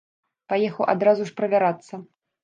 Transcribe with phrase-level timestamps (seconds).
[0.53, 2.01] Паехаў адразу ж правярацца.